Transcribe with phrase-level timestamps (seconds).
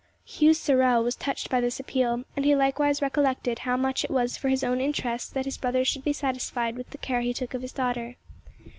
[0.25, 4.35] Hugh Sorel was touched by this appeal, and he likewise recollected how much it was
[4.35, 7.53] for his own interest that his brother should be satisfied with the care he took
[7.53, 8.15] of his daughter.